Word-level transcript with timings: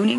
Uh, 0.00 0.18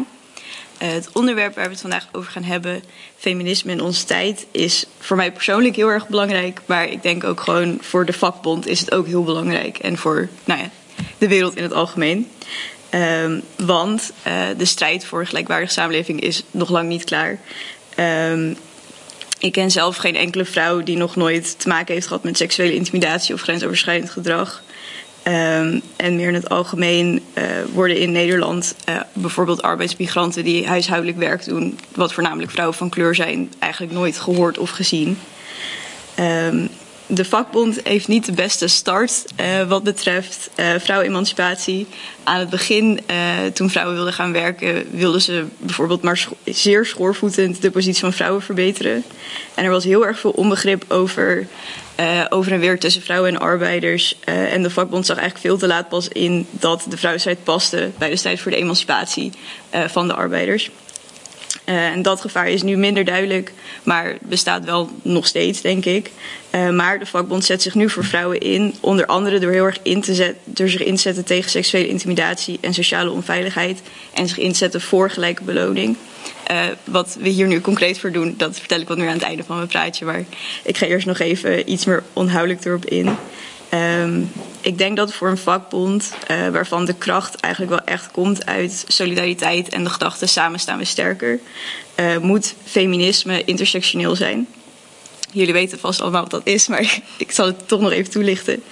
het 0.78 1.10
onderwerp 1.14 1.56
waar 1.56 1.66
we 1.66 1.72
het 1.72 1.82
vandaag 1.82 2.08
over 2.12 2.32
gaan 2.32 2.44
hebben, 2.44 2.84
feminisme 3.18 3.72
in 3.72 3.82
onze 3.82 4.06
tijd, 4.06 4.46
is 4.52 4.86
voor 5.00 5.18
mij 5.18 5.32
persoonlijk 5.32 5.76
heel 5.76 5.88
erg 5.88 6.08
belangrijk. 6.08 6.62
Maar 6.66 6.90
ik 6.90 7.04
denk 7.04 7.24
ook 7.24 7.42
gewoon 7.42 7.78
voor 7.82 8.06
de 8.06 8.14
vakbond 8.14 8.68
is 8.68 8.80
het 8.80 8.92
ook 8.94 9.08
heel 9.08 9.24
belangrijk. 9.24 9.78
En 9.78 9.98
voor 9.98 10.30
nou 10.44 10.60
ja, 10.60 10.70
de 11.18 11.28
wereld 11.28 11.56
in 11.56 11.64
het 11.64 11.74
algemeen. 11.74 12.32
Um, 12.92 13.42
want 13.58 14.12
uh, 14.28 14.44
de 14.58 14.66
strijd 14.66 15.06
voor 15.06 15.20
een 15.20 15.28
gelijkwaardige 15.28 15.74
samenleving 15.74 16.22
is 16.22 16.44
nog 16.52 16.70
lang 16.70 16.90
niet 16.90 17.04
klaar. 17.04 17.40
Um, 18.32 18.58
ik 19.40 19.52
ken 19.52 19.72
zelf 19.72 19.96
geen 19.96 20.16
enkele 20.16 20.46
vrouw 20.46 20.84
die 20.84 20.98
nog 20.98 21.16
nooit 21.16 21.60
te 21.60 21.68
maken 21.68 21.94
heeft 21.94 22.08
gehad 22.08 22.24
met 22.24 22.38
seksuele 22.38 22.76
intimidatie 22.76 23.34
of 23.34 23.42
grensoverschrijdend 23.42 24.12
gedrag. 24.12 24.64
Um, 25.28 25.82
en 25.96 26.16
meer 26.16 26.28
in 26.28 26.34
het 26.34 26.50
algemeen 26.50 27.22
uh, 27.34 27.44
worden 27.74 27.98
in 27.98 28.12
Nederland 28.12 28.76
uh, 28.90 29.00
bijvoorbeeld 29.14 29.62
arbeidsmigranten 29.62 30.44
die 30.44 30.68
huishoudelijk 30.68 31.18
werk 31.18 31.46
doen, 31.46 31.80
wat 31.96 32.14
voornamelijk 32.14 32.52
vrouwen 32.52 32.78
van 32.78 32.90
kleur 32.90 33.16
zijn, 33.16 33.54
eigenlijk 33.60 33.94
nooit 33.94 34.18
gehoord 34.18 34.58
of 34.58 34.70
gezien. 34.70 35.18
Um, 36.20 36.70
de 37.08 37.26
vakbond 37.26 37.80
heeft 37.84 38.08
niet 38.08 38.26
de 38.26 38.32
beste 38.32 38.68
start 38.68 39.26
uh, 39.40 39.68
wat 39.68 39.84
betreft 39.84 40.50
vrouwenemancipatie. 40.80 41.88
Aan 42.24 42.40
het 42.40 42.50
begin, 42.50 43.00
toen 43.54 43.70
vrouwen 43.70 43.96
wilden 43.96 44.14
gaan 44.14 44.32
werken, 44.32 44.88
wilden 44.92 45.22
ze 45.22 45.46
bijvoorbeeld 45.58 46.02
maar 46.02 46.28
zeer 46.44 46.86
schoorvoetend 46.86 47.62
de 47.62 47.72
positie 47.72 48.02
van 48.02 48.14
vrouwen 48.14 48.42
verbeteren. 48.42 49.04
En 49.54 49.64
er 49.64 49.72
was 49.72 49.84
heel 49.84 50.06
erg 50.06 50.20
veel 50.20 50.32
onbegrip 50.32 50.86
over, 50.88 51.48
over 52.30 52.52
en 52.52 52.60
weer 52.60 52.80
tussen 52.80 53.02
vrouwen 53.02 53.30
en 53.30 53.40
arbeiders. 53.40 54.20
en 54.24 54.64
de 54.64 54.70
vakbond 54.70 55.06
zag 55.06 55.18
eigenlijk 55.18 55.48
veel 55.48 55.58
te 55.58 55.68
laat 55.68 55.90
pas 55.90 56.08
in 56.08 56.48
dat 56.52 56.86
de 56.90 56.98
vrouwenstrijd 56.98 57.44
paste 57.44 57.92
bij 57.98 58.10
de 58.10 58.16
strijd 58.16 58.40
voor 58.40 58.52
de 58.52 58.58
emancipatie 58.58 59.32
van 59.88 60.08
de 60.08 60.14
arbeiders. 60.14 60.72
En 61.66 62.02
dat 62.02 62.22
gevaar 62.22 62.50
is 62.50 62.62
nu 62.62 62.78
minder 62.78 63.06
duidelijk, 63.06 63.54
maar 63.84 64.18
bestaat 64.22 64.66
wel 64.66 64.90
nog 65.02 65.28
steeds, 65.28 65.62
denk 65.62 65.86
ik. 65.86 66.12
Maar 66.72 67.00
de 67.00 67.06
vakbond 67.06 67.46
zet 67.46 67.62
zich 67.62 67.76
nu 67.76 67.90
voor 67.90 68.04
vrouwen 68.04 68.40
in, 68.40 68.76
onder 68.80 69.06
andere 69.06 69.40
door 69.40 69.52
heel 69.52 69.66
erg 69.66 69.80
in 69.82 70.02
te 70.02 70.14
zetten, 70.14 70.42
door 70.44 70.70
zich 70.70 70.84
in 70.84 70.96
te 70.96 71.02
zetten 71.02 71.24
tegen 71.24 71.50
seksuele 71.50 71.88
intimidatie 71.88 72.58
en 72.62 72.74
sociale 72.74 73.12
onveiligheid 73.12 73.82
en 74.14 74.28
zich 74.28 74.38
inzetten 74.38 74.82
voor 74.82 75.10
gelijke 75.10 75.44
beloning. 75.44 75.98
Uh, 76.52 76.66
wat 76.84 77.18
we 77.20 77.30
hier 77.30 77.48
nu 77.48 77.62
concreet 77.62 78.00
voor 78.00 78.12
doen, 78.12 78.34
dat 78.38 78.60
vertel 78.60 78.80
ik 78.80 78.88
wat 78.88 78.98
meer 78.98 79.08
aan 79.08 79.14
het 79.14 79.24
einde 79.24 79.44
van 79.44 79.56
mijn 79.56 79.68
praatje, 79.68 80.06
maar 80.06 80.24
ik 80.64 80.78
ga 80.78 80.86
eerst 80.86 81.08
nog 81.08 81.20
even 81.20 81.72
iets 81.72 81.86
meer 81.86 82.04
onhoudelijk 82.14 82.66
erop 82.66 82.86
in. 82.86 83.18
Um, 83.74 84.32
ik 84.62 84.78
denk 84.78 84.98
dat 84.98 85.14
voor 85.14 85.30
een 85.30 85.38
vakbond, 85.38 86.14
uh, 86.32 86.50
waarvan 86.50 86.86
de 86.86 86.94
kracht 86.94 87.36
eigenlijk 87.36 87.74
wel 87.74 87.84
echt 87.96 88.12
komt 88.12 88.46
uit 88.46 88.86
solidariteit 88.88 89.70
en 89.70 89.84
de 89.84 89.90
gedachte 89.90 90.26
samen 90.26 90.60
staan 90.60 90.78
we 90.78 90.86
sterker, 90.86 91.40
uh, 92.00 92.18
moet 92.18 92.56
feminisme 92.64 93.44
intersectioneel 93.44 94.16
zijn. 94.16 94.48
Jullie 95.36 95.54
weten 95.54 95.80
vast 95.80 96.02
allemaal 96.02 96.22
wat 96.22 96.32
dat 96.32 96.42
is, 96.44 96.68
maar 96.68 97.00
ik 97.18 97.32
zal 97.32 97.46
het 97.46 97.68
toch 97.68 97.82
nog 97.82 97.92
even 97.92 98.12
toelichten. 98.12 98.64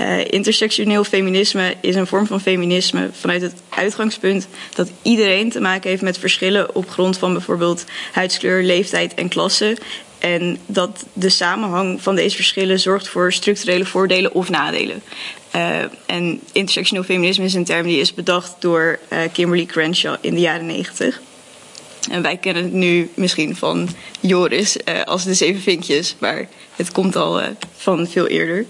Uh, 0.00 0.24
intersectioneel 0.24 1.04
feminisme 1.04 1.74
is 1.80 1.94
een 1.94 2.06
vorm 2.06 2.26
van 2.26 2.40
feminisme 2.40 3.10
vanuit 3.12 3.42
het 3.42 3.54
uitgangspunt 3.68 4.48
dat 4.74 4.90
iedereen 5.02 5.50
te 5.50 5.60
maken 5.60 5.90
heeft 5.90 6.02
met 6.02 6.18
verschillen 6.18 6.74
op 6.74 6.90
grond 6.90 7.18
van 7.18 7.32
bijvoorbeeld 7.32 7.84
huidskleur, 8.12 8.62
leeftijd 8.62 9.14
en 9.14 9.28
klasse. 9.28 9.76
En 10.18 10.58
dat 10.66 11.04
de 11.12 11.28
samenhang 11.28 12.02
van 12.02 12.14
deze 12.14 12.36
verschillen 12.36 12.80
zorgt 12.80 13.08
voor 13.08 13.32
structurele 13.32 13.84
voordelen 13.84 14.32
of 14.34 14.48
nadelen. 14.48 15.02
Uh, 15.54 15.78
en 16.06 16.40
intersectioneel 16.52 17.04
feminisme 17.04 17.44
is 17.44 17.54
een 17.54 17.64
term 17.64 17.86
die 17.86 18.00
is 18.00 18.14
bedacht 18.14 18.54
door 18.58 18.98
uh, 19.12 19.18
Kimberly 19.32 19.66
Crenshaw 19.66 20.16
in 20.20 20.34
de 20.34 20.40
jaren 20.40 20.66
negentig. 20.66 21.20
En 22.10 22.22
wij 22.22 22.36
kennen 22.36 22.62
het 22.62 22.72
nu 22.72 23.10
misschien 23.14 23.56
van 23.56 23.88
Joris 24.20 24.76
uh, 24.76 25.02
als 25.02 25.24
de 25.24 25.34
zeven 25.34 25.62
vinkjes, 25.62 26.16
maar 26.18 26.48
het 26.76 26.92
komt 26.92 27.16
al 27.16 27.40
van 27.76 28.06
veel 28.06 28.26
eerder. 28.26 28.64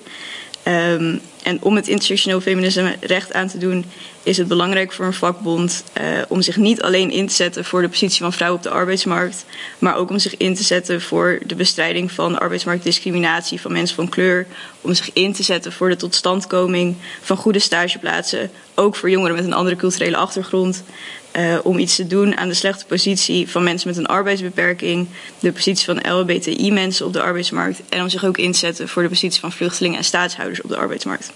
Um, 0.68 1.20
en 1.46 1.62
om 1.62 1.76
het 1.76 1.88
intersectioneel 1.88 2.40
feminisme 2.40 2.96
recht 3.00 3.32
aan 3.32 3.48
te 3.48 3.58
doen, 3.58 3.84
is 4.22 4.36
het 4.36 4.48
belangrijk 4.48 4.92
voor 4.92 5.04
een 5.04 5.12
vakbond 5.12 5.84
uh, 6.00 6.04
om 6.28 6.42
zich 6.42 6.56
niet 6.56 6.82
alleen 6.82 7.10
in 7.10 7.26
te 7.26 7.34
zetten 7.34 7.64
voor 7.64 7.82
de 7.82 7.88
positie 7.88 8.20
van 8.20 8.32
vrouwen 8.32 8.58
op 8.58 8.64
de 8.64 8.74
arbeidsmarkt, 8.74 9.44
maar 9.78 9.96
ook 9.96 10.10
om 10.10 10.18
zich 10.18 10.36
in 10.36 10.54
te 10.54 10.62
zetten 10.62 11.00
voor 11.00 11.38
de 11.46 11.54
bestrijding 11.54 12.12
van 12.12 12.38
arbeidsmarktdiscriminatie 12.38 13.60
van 13.60 13.72
mensen 13.72 13.96
van 13.96 14.08
kleur, 14.08 14.46
om 14.80 14.94
zich 14.94 15.10
in 15.12 15.32
te 15.32 15.42
zetten 15.42 15.72
voor 15.72 15.88
de 15.88 15.96
totstandkoming 15.96 16.96
van 17.22 17.36
goede 17.36 17.58
stageplaatsen, 17.58 18.50
ook 18.74 18.96
voor 18.96 19.10
jongeren 19.10 19.36
met 19.36 19.44
een 19.44 19.52
andere 19.52 19.76
culturele 19.76 20.16
achtergrond, 20.16 20.82
uh, 21.36 21.58
om 21.62 21.78
iets 21.78 21.96
te 21.96 22.06
doen 22.06 22.36
aan 22.36 22.48
de 22.48 22.54
slechte 22.54 22.86
positie 22.86 23.48
van 23.48 23.64
mensen 23.64 23.88
met 23.88 23.96
een 23.96 24.06
arbeidsbeperking, 24.06 25.08
de 25.38 25.52
positie 25.52 25.84
van 25.84 26.12
LHBTI-mensen 26.12 27.06
op 27.06 27.12
de 27.12 27.22
arbeidsmarkt 27.22 27.80
en 27.88 28.02
om 28.02 28.08
zich 28.08 28.24
ook 28.24 28.38
in 28.38 28.52
te 28.52 28.58
zetten 28.58 28.88
voor 28.88 29.02
de 29.02 29.08
positie 29.08 29.40
van 29.40 29.52
vluchtelingen 29.52 29.98
en 29.98 30.04
staatshouders 30.04 30.62
op 30.62 30.68
de 30.68 30.76
arbeidsmarkt. 30.76 31.32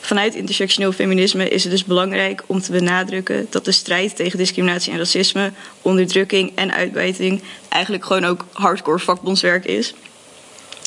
Vanuit 0.00 0.34
intersectioneel 0.34 0.92
feminisme 0.92 1.48
is 1.48 1.62
het 1.62 1.72
dus 1.72 1.84
belangrijk 1.84 2.42
om 2.46 2.60
te 2.60 2.72
benadrukken 2.72 3.46
dat 3.50 3.64
de 3.64 3.72
strijd 3.72 4.16
tegen 4.16 4.38
discriminatie 4.38 4.92
en 4.92 4.98
racisme, 4.98 5.52
onderdrukking 5.82 6.52
en 6.54 6.72
uitbuiting 6.72 7.42
eigenlijk 7.68 8.04
gewoon 8.04 8.24
ook 8.24 8.46
hardcore 8.52 8.98
vakbondswerk 8.98 9.64
is. 9.64 9.94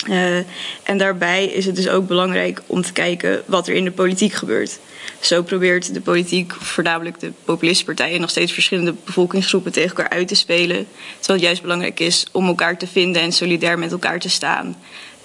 Uh, 0.10 0.38
en 0.84 0.98
daarbij 0.98 1.46
is 1.46 1.66
het 1.66 1.76
dus 1.76 1.90
ook 1.90 2.08
belangrijk 2.08 2.62
om 2.66 2.82
te 2.82 2.94
kijken 2.94 3.44
wat 3.46 3.68
er 3.68 3.74
in 3.74 3.84
de 3.84 3.92
politiek 3.92 4.34
gebeurt. 4.34 4.80
Zo 5.22 5.44
probeert 5.44 5.94
de 5.94 6.02
politiek, 6.02 6.54
voornamelijk 6.54 7.20
de 7.20 7.32
populistische 7.46 7.86
partijen, 7.86 8.22
nog 8.22 8.30
steeds 8.30 8.52
verschillende 8.52 8.96
bevolkingsgroepen 9.06 9.72
tegen 9.72 9.90
elkaar 9.90 10.10
uit 10.10 10.28
te 10.28 10.36
spelen. 10.36 10.88
Terwijl 11.18 11.40
het 11.40 11.42
juist 11.42 11.62
belangrijk 11.62 12.00
is 12.00 12.26
om 12.32 12.48
elkaar 12.48 12.78
te 12.78 12.88
vinden 12.88 13.22
en 13.22 13.32
solidair 13.32 13.80
met 13.80 13.92
elkaar 13.92 14.20
te 14.20 14.30
staan. 14.30 14.78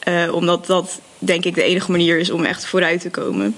Uh, 0.09 0.35
omdat 0.35 0.67
dat, 0.67 1.01
denk 1.19 1.45
ik, 1.45 1.55
de 1.55 1.62
enige 1.62 1.91
manier 1.91 2.19
is 2.19 2.31
om 2.31 2.45
echt 2.45 2.67
vooruit 2.67 3.01
te 3.01 3.11
komen. 3.11 3.56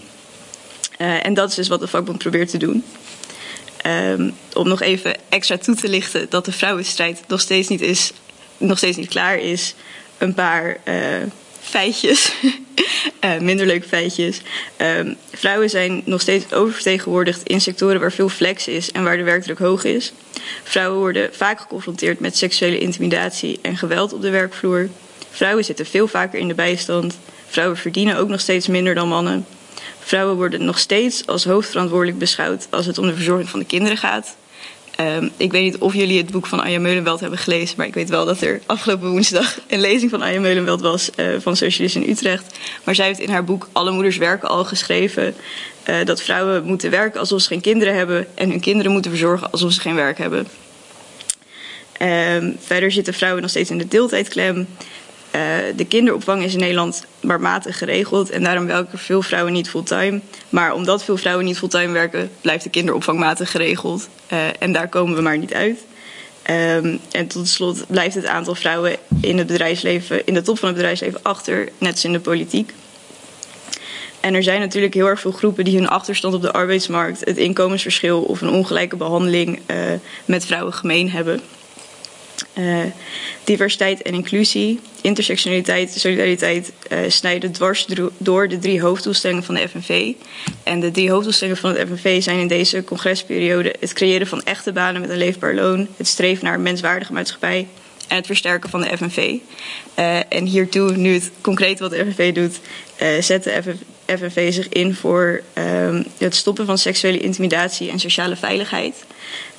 Uh, 0.98 1.26
en 1.26 1.34
dat 1.34 1.48
is 1.48 1.54
dus 1.54 1.68
wat 1.68 1.80
de 1.80 1.86
vakbond 1.86 2.18
probeert 2.18 2.50
te 2.50 2.58
doen. 2.58 2.84
Um, 3.86 4.34
om 4.54 4.68
nog 4.68 4.80
even 4.80 5.16
extra 5.28 5.58
toe 5.58 5.74
te 5.74 5.88
lichten 5.88 6.26
dat 6.28 6.44
de 6.44 6.52
vrouwenstrijd 6.52 7.22
nog 7.26 7.40
steeds 7.40 7.68
niet, 7.68 7.80
is, 7.80 8.12
nog 8.56 8.78
steeds 8.78 8.96
niet 8.96 9.08
klaar 9.08 9.38
is. 9.38 9.74
Een 10.18 10.34
paar 10.34 10.76
uh, 10.84 10.94
feitjes, 11.68 12.32
uh, 13.24 13.38
minder 13.48 13.66
leuke 13.66 13.88
feitjes. 13.88 14.40
Um, 14.78 15.16
vrouwen 15.32 15.70
zijn 15.70 16.02
nog 16.04 16.20
steeds 16.20 16.52
oververtegenwoordigd 16.52 17.42
in 17.42 17.60
sectoren 17.60 18.00
waar 18.00 18.12
veel 18.12 18.28
flex 18.28 18.68
is 18.68 18.92
en 18.92 19.04
waar 19.04 19.16
de 19.16 19.22
werkdruk 19.22 19.58
hoog 19.58 19.84
is. 19.84 20.12
Vrouwen 20.62 20.98
worden 20.98 21.34
vaak 21.34 21.60
geconfronteerd 21.60 22.20
met 22.20 22.36
seksuele 22.36 22.78
intimidatie 22.78 23.58
en 23.62 23.76
geweld 23.76 24.12
op 24.12 24.22
de 24.22 24.30
werkvloer. 24.30 24.88
Vrouwen 25.30 25.64
zitten 25.64 25.86
veel 25.86 26.08
vaker 26.08 26.38
in 26.38 26.48
de 26.48 26.54
bijstand. 26.54 27.18
Vrouwen 27.46 27.76
verdienen 27.76 28.16
ook 28.16 28.28
nog 28.28 28.40
steeds 28.40 28.66
minder 28.66 28.94
dan 28.94 29.08
mannen. 29.08 29.46
Vrouwen 29.98 30.36
worden 30.36 30.64
nog 30.64 30.78
steeds 30.78 31.26
als 31.26 31.44
hoofdverantwoordelijk 31.44 32.18
beschouwd 32.18 32.66
als 32.70 32.86
het 32.86 32.98
om 32.98 33.06
de 33.06 33.14
verzorging 33.14 33.48
van 33.48 33.58
de 33.58 33.66
kinderen 33.66 33.96
gaat. 33.96 34.36
Um, 35.00 35.30
ik 35.36 35.52
weet 35.52 35.62
niet 35.62 35.78
of 35.78 35.94
jullie 35.94 36.18
het 36.18 36.30
boek 36.30 36.46
van 36.46 36.60
Anja 36.60 36.78
Meulenweld 36.78 37.20
hebben 37.20 37.38
gelezen, 37.38 37.74
maar 37.76 37.86
ik 37.86 37.94
weet 37.94 38.08
wel 38.08 38.24
dat 38.24 38.40
er 38.40 38.60
afgelopen 38.66 39.10
woensdag 39.10 39.58
een 39.66 39.80
lezing 39.80 40.10
van 40.10 40.22
Anja 40.22 40.40
Meulenweld 40.40 40.80
was 40.80 41.10
uh, 41.16 41.26
van 41.38 41.56
Socialisten 41.56 42.02
in 42.02 42.10
Utrecht. 42.10 42.58
Maar 42.84 42.94
zij 42.94 43.06
heeft 43.06 43.18
in 43.18 43.30
haar 43.30 43.44
boek 43.44 43.68
Alle 43.72 43.90
moeders 43.90 44.16
werken 44.16 44.48
al 44.48 44.64
geschreven 44.64 45.34
uh, 45.88 46.04
dat 46.04 46.22
vrouwen 46.22 46.64
moeten 46.64 46.90
werken 46.90 47.20
alsof 47.20 47.40
ze 47.40 47.48
geen 47.48 47.60
kinderen 47.60 47.94
hebben 47.94 48.26
en 48.34 48.50
hun 48.50 48.60
kinderen 48.60 48.92
moeten 48.92 49.10
verzorgen 49.10 49.50
alsof 49.50 49.72
ze 49.72 49.80
geen 49.80 49.94
werk 49.94 50.18
hebben. 50.18 50.46
Um, 52.02 52.56
verder 52.60 52.92
zitten 52.92 53.14
vrouwen 53.14 53.42
nog 53.42 53.50
steeds 53.50 53.70
in 53.70 53.78
de 53.78 53.88
deeltijdklem. 53.88 54.66
Uh, 55.38 55.44
de 55.76 55.84
kinderopvang 55.84 56.42
is 56.42 56.52
in 56.52 56.58
Nederland 56.58 57.04
maar 57.20 57.40
matig 57.40 57.78
geregeld 57.78 58.30
en 58.30 58.42
daarom 58.42 58.66
werken 58.66 58.98
veel 58.98 59.22
vrouwen 59.22 59.52
niet 59.52 59.70
fulltime. 59.70 60.20
Maar 60.48 60.74
omdat 60.74 61.04
veel 61.04 61.16
vrouwen 61.16 61.44
niet 61.44 61.58
fulltime 61.58 61.92
werken, 61.92 62.30
blijft 62.40 62.64
de 62.64 62.70
kinderopvang 62.70 63.18
matig 63.18 63.50
geregeld. 63.50 64.08
Uh, 64.32 64.38
en 64.58 64.72
daar 64.72 64.88
komen 64.88 65.16
we 65.16 65.22
maar 65.22 65.38
niet 65.38 65.54
uit. 65.54 65.78
Um, 66.50 67.00
en 67.10 67.26
tot 67.26 67.48
slot 67.48 67.84
blijft 67.88 68.14
het 68.14 68.26
aantal 68.26 68.54
vrouwen 68.54 68.96
in 69.20 69.38
het 69.38 69.46
bedrijfsleven, 69.46 70.26
in 70.26 70.34
de 70.34 70.42
top 70.42 70.58
van 70.58 70.68
het 70.68 70.76
bedrijfsleven 70.76 71.20
achter, 71.22 71.68
net 71.78 71.92
als 71.92 72.04
in 72.04 72.12
de 72.12 72.20
politiek. 72.20 72.72
En 74.20 74.34
er 74.34 74.42
zijn 74.42 74.60
natuurlijk 74.60 74.94
heel 74.94 75.06
erg 75.06 75.20
veel 75.20 75.32
groepen 75.32 75.64
die 75.64 75.76
hun 75.76 75.88
achterstand 75.88 76.34
op 76.34 76.42
de 76.42 76.52
arbeidsmarkt, 76.52 77.24
het 77.24 77.36
inkomensverschil 77.36 78.22
of 78.22 78.40
een 78.40 78.50
ongelijke 78.50 78.96
behandeling 78.96 79.60
uh, 79.66 79.76
met 80.24 80.44
vrouwen 80.46 80.72
gemeen 80.72 81.10
hebben. 81.10 81.40
Uh, 82.58 82.84
diversiteit 83.44 84.02
en 84.02 84.12
inclusie, 84.12 84.80
intersectionaliteit, 85.00 85.92
solidariteit 85.92 86.72
uh, 86.92 86.98
snijden 87.08 87.52
dwars 87.52 87.86
door 88.18 88.48
de 88.48 88.58
drie 88.58 88.80
hoofddoelstellingen 88.80 89.44
van 89.44 89.54
de 89.54 89.68
FNV. 89.68 90.12
En 90.62 90.80
de 90.80 90.90
drie 90.90 91.10
hoofddoelstellingen 91.10 91.60
van 91.60 91.76
het 91.76 91.88
FNV 91.88 92.22
zijn 92.22 92.38
in 92.38 92.48
deze 92.48 92.84
congresperiode 92.84 93.74
het 93.80 93.92
creëren 93.92 94.26
van 94.26 94.42
echte 94.42 94.72
banen 94.72 95.00
met 95.00 95.10
een 95.10 95.16
leefbaar 95.16 95.54
loon, 95.54 95.88
het 95.96 96.06
streven 96.06 96.44
naar 96.44 96.54
een 96.54 96.62
menswaardige 96.62 97.12
maatschappij 97.12 97.66
en 98.08 98.16
het 98.16 98.26
versterken 98.26 98.70
van 98.70 98.80
de 98.80 98.96
FNV. 98.96 99.34
Uh, 99.98 100.16
en 100.28 100.44
hiertoe, 100.44 100.96
nu 100.96 101.14
het 101.14 101.30
concreet 101.40 101.78
wat 101.78 101.90
de 101.90 102.06
FNV 102.10 102.32
doet, 102.32 102.60
zet 103.20 103.44
de 103.44 103.62
FNV 104.16 104.52
zich 104.52 104.68
in 104.68 104.94
voor 104.94 105.42
ehm, 105.52 106.02
het 106.18 106.34
stoppen 106.34 106.66
van 106.66 106.78
seksuele 106.78 107.18
intimidatie 107.18 107.90
en 107.90 107.98
sociale 107.98 108.36
veiligheid. 108.36 109.04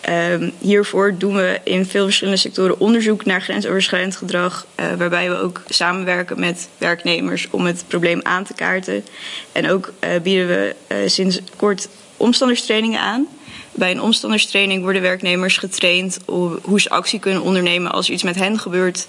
Um, 0.10 0.52
hiervoor 0.60 1.18
doen 1.18 1.36
we 1.36 1.60
in 1.64 1.86
veel 1.86 2.04
verschillende 2.04 2.40
sectoren 2.40 2.80
onderzoek 2.80 3.26
naar 3.26 3.42
grensoverschrijdend 3.42 4.16
gedrag, 4.16 4.66
uh, 4.80 4.94
waarbij 4.98 5.30
we 5.30 5.36
ook 5.36 5.62
samenwerken 5.70 6.40
met 6.40 6.70
werknemers 6.78 7.48
om 7.50 7.66
het 7.66 7.84
probleem 7.88 8.20
aan 8.24 8.44
te 8.44 8.54
kaarten. 8.54 9.06
En 9.52 9.70
ook 9.70 9.94
uh, 10.04 10.10
bieden 10.24 10.48
we 10.48 10.76
uh, 10.88 10.98
sinds 11.06 11.40
kort 11.56 11.90
omstanderstrainingen 12.18 13.00
aan. 13.00 13.28
Bij 13.72 13.92
een 13.92 14.02
omstanderstraining 14.02 14.84
worden 14.84 15.02
werknemers 15.02 15.58
getraind 15.58 16.20
op 16.26 16.60
hoe 16.64 16.82
ze 16.82 16.90
actie 16.90 17.20
kunnen 17.20 17.42
ondernemen 17.42 17.92
als 17.92 18.10
iets 18.10 18.24
met 18.24 18.36
hen 18.36 18.60
gebeurt. 18.60 19.08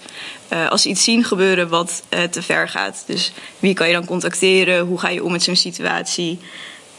Als 0.68 0.82
ze 0.82 0.88
iets 0.88 1.04
zien 1.04 1.24
gebeuren 1.24 1.68
wat 1.68 2.02
te 2.30 2.42
ver 2.42 2.68
gaat. 2.68 3.02
Dus 3.06 3.32
wie 3.58 3.74
kan 3.74 3.86
je 3.86 3.92
dan 3.92 4.04
contacteren? 4.04 4.86
Hoe 4.86 4.98
ga 4.98 5.08
je 5.08 5.24
om 5.24 5.32
met 5.32 5.42
zo'n 5.42 5.56
situatie? 5.56 6.38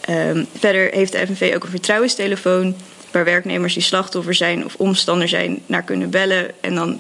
Um, 0.10 0.48
verder 0.60 0.90
heeft 0.94 1.12
de 1.12 1.26
FNV 1.26 1.52
ook 1.56 1.64
een 1.64 1.70
vertrouwenstelefoon 1.70 2.76
waar 3.12 3.24
werknemers 3.26 3.74
die 3.74 3.84
slachtoffer 3.84 4.34
zijn 4.34 4.66
of 4.66 4.76
omstander 4.76 5.28
zijn 5.28 5.62
naar 5.66 5.84
kunnen 5.84 6.10
bellen 6.10 6.52
en 6.62 6.76
dan 6.76 7.00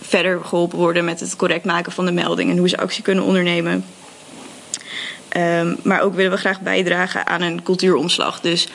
verder 0.00 0.44
geholpen 0.44 0.78
worden 0.78 1.04
met 1.04 1.20
het 1.20 1.36
correct 1.36 1.64
maken 1.64 1.92
van 1.92 2.04
de 2.04 2.12
melding 2.12 2.50
en 2.50 2.58
hoe 2.58 2.68
ze 2.68 2.76
actie 2.76 3.02
kunnen 3.02 3.24
ondernemen. 3.24 3.84
Um, 5.36 5.76
maar 5.82 6.00
ook 6.00 6.14
willen 6.14 6.30
we 6.30 6.36
graag 6.36 6.60
bijdragen 6.60 7.26
aan 7.26 7.42
een 7.42 7.62
cultuuromslag. 7.62 8.40
Dus 8.40 8.68